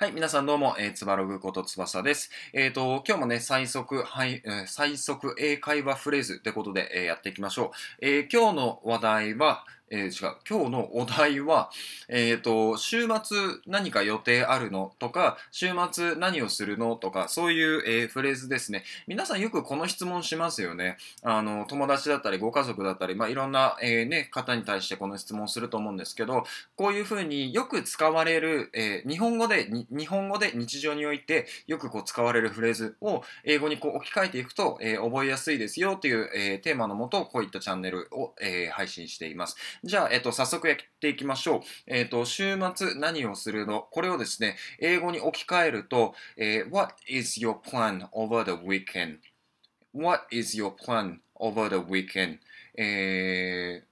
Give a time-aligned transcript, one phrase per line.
[0.00, 2.30] はい、皆さんどうも、えー、つばログことつばさです。
[2.52, 8.06] えっ、ー、と、今日もね、最速、はい、えー、最速英会話フレーズってことで、えー、やっていきましょう。
[8.06, 10.36] えー、今日の話題は、えー、違う。
[10.48, 11.70] 今日のお題は、
[12.08, 18.84] えっ、ー、と、週末何か予定あるのとか、週末何をするのとか、そういう、えー、フレーズですね。
[19.06, 20.96] 皆さんよくこの質問しますよね。
[21.22, 26.44] あの、友達だったり、ご家族だったり、まあ、いろんな、えー、ね、方に対してこの質問すると思うんですけど、
[26.76, 39.56] こういうふうによく使われる、えー、日本語で、日本語で日常においてよくこう使われるフレーズを英語にこう置き換えていくと、えー、覚えやすいですよという、えー、テーマのもと、こういったチャンネルを、えー、配信しています。
[39.84, 41.60] じゃあ、えっ、と、早速やっていきましょう。
[41.86, 43.82] えっ、と、週末何をするの？
[43.90, 52.38] これをですね、英語に置き換えると、え What is your plan over the weekend?What is your plan over the weekend?
[52.76, 53.84] え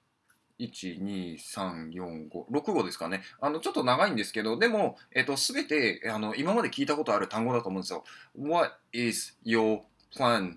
[0.58, 3.22] 1、2、3、4、5、6号ですかね。
[3.40, 8.04] あの、ちょっと長いんですけど、でも、えっ、と、すべて、あの、今まで聞いたことある単語だと思うんですよ。
[8.38, 9.80] What is your
[10.14, 10.56] plan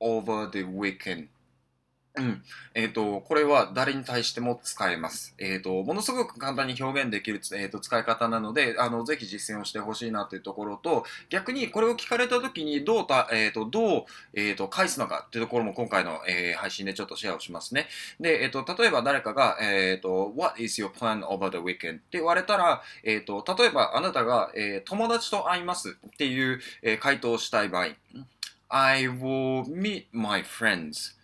[0.00, 1.28] over the weekend?
[2.20, 2.42] うん。
[2.74, 5.34] えっ、ー、と、これは誰に対しても使えます。
[5.38, 14.04] えっ、ー、と、ものすごく簡単に表現できる、えーと、使い方なので、あの、ぜひ実践をしてほしいなというところと、逆にこれを聞かれた時にどうた、えっ、ー、と、どう、
[14.34, 17.86] えっ、と、返すのかっていうところも今回の、え配信でちょっとシェアをしますね。
[18.20, 21.94] で、えっ、と、例えば誰かが、えっ、と、What is your plan over the weekend?
[21.94, 27.88] って言われたら、えっ、と、例えばあなたが、え友達と会いますっていう、え回答をしたい場合、
[28.68, 31.19] I will meet my friends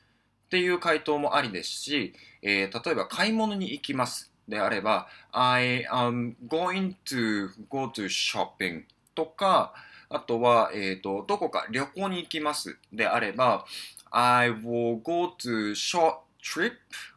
[0.47, 9.75] っていう回答もありですし、えー、例えば買い物に行きますであれば I am going to go to shopping とか
[10.09, 13.65] あとは、えーと、どこか旅行に行きますであれば
[14.11, 16.75] I will go to short trip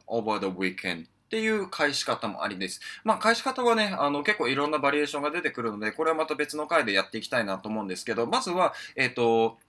[0.08, 2.82] over the weekend っていう返し方もありです。
[3.04, 9.60] まあ返し方はね、あの結構いろんなバリエーションが出てくるので、これはまた別の回でやっていきたいなと思うんですけど、まずは、えっ、ー、と、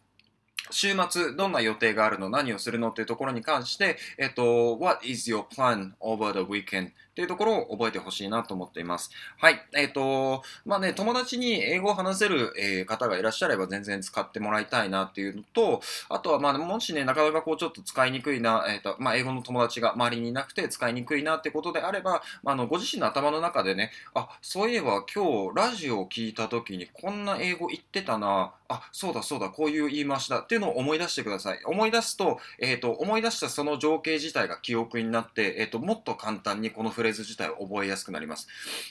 [0.71, 6.91] 週末どんな予定があるの何をするのっていうところに関して、えっと、What is your plan over the weekend?
[7.11, 9.11] っていうところを覚えてほしいなと思っています。
[9.37, 9.61] はい。
[9.77, 31.61] えっ、と、まあね、友達に英語を話せる、え、方がいらっしゃれば全然使ってもらいたいなっていうのと、あとはまあ、もしね、なかなかこうちょっと使いにくいな、えっ、と、まあ、英語の友達が周りにいなくて使いにくいなってことであれば、まあ、あの、ご自身の頭の中でね、あ、そういえば今日ラジオを聞いた時にこんな英語言ってたな、あ、そうだそうだ、こういう言い回しだっていうのを思い出してください。
[31.65, 38.47] 思い出すと、えっ、ー、と、思い出したその情景自体が記憶になって、えっ、ー、と、もっと簡単にこのフレーズ自体を覚えやすくなります。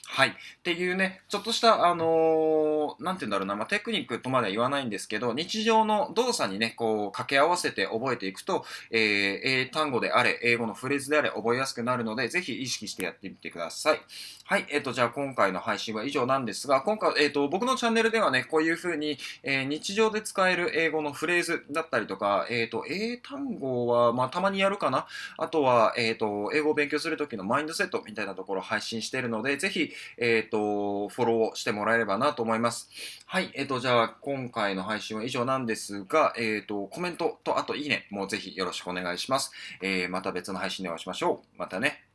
[0.05, 0.29] はい。
[0.29, 14.01] っていうね、ちょっとした、あのー、なんて言うんだろうな、まあ、テクニックとまでは言わないんですけど、日常の動作にね、こう、掛け合わせて覚えていくと、えー、英単語であれ、英語のフレーズであれ、覚えやすくなるので、ぜひ意識してやってみてください。
[14.43, 14.65] はい。
[14.69, 25.07] えっ、ー、と、じゃあ今回の配信は以上なんですが、今回、えっ、と、僕のチャンネルではね、こういう風に、え日常で使える英語のフレーズだったりとか、えっ、と、英単語は、まあ、たまにやるかな。
[25.37, 32.89] あとは、えっ、と、英語を勉強するときのマインドセットみたいなところを配信しているので、ぜひ、えっ、と、フォローしてもらえればなと思います。
[33.25, 33.51] はい。
[33.53, 39.51] えっ、と、じゃあ、今回の配信は以上なんですが、えっ、と、コメントと、あと、いいねもぜひよろしくお願いします。
[39.81, 41.59] えまた別の配信でお会いしましょう。
[41.59, 42.08] またね。